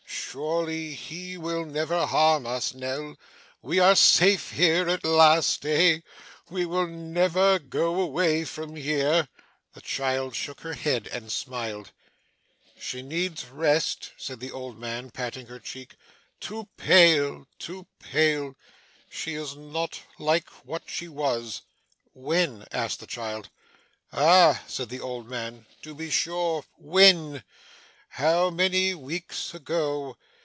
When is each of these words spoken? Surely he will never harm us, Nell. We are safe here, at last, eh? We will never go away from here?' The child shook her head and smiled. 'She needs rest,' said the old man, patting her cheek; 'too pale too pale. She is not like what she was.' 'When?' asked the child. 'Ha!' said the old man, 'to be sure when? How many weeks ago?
Surely 0.33 0.95
he 0.95 1.37
will 1.37 1.65
never 1.65 2.05
harm 2.05 2.47
us, 2.47 2.73
Nell. 2.73 3.17
We 3.61 3.79
are 3.79 3.97
safe 3.97 4.51
here, 4.51 4.87
at 4.87 5.03
last, 5.03 5.65
eh? 5.65 5.99
We 6.49 6.65
will 6.65 6.87
never 6.87 7.59
go 7.59 7.99
away 7.99 8.45
from 8.45 8.77
here?' 8.77 9.27
The 9.73 9.81
child 9.81 10.33
shook 10.33 10.61
her 10.61 10.71
head 10.73 11.07
and 11.07 11.29
smiled. 11.29 11.91
'She 12.79 13.01
needs 13.01 13.43
rest,' 13.45 14.11
said 14.15 14.39
the 14.39 14.51
old 14.51 14.79
man, 14.79 15.09
patting 15.11 15.47
her 15.47 15.59
cheek; 15.59 15.95
'too 16.39 16.69
pale 16.77 17.45
too 17.59 17.87
pale. 17.99 18.55
She 19.09 19.33
is 19.33 19.57
not 19.57 19.99
like 20.17 20.49
what 20.65 20.83
she 20.85 21.09
was.' 21.09 21.61
'When?' 22.13 22.65
asked 22.71 23.01
the 23.01 23.07
child. 23.07 23.49
'Ha!' 24.13 24.63
said 24.65 24.87
the 24.87 25.01
old 25.01 25.27
man, 25.29 25.65
'to 25.81 25.93
be 25.93 26.09
sure 26.09 26.63
when? 26.77 27.43
How 28.15 28.49
many 28.49 28.93
weeks 28.93 29.53
ago? 29.53 30.17